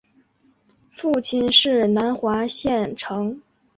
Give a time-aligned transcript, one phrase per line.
[0.89, 3.39] 父亲是南华县丞。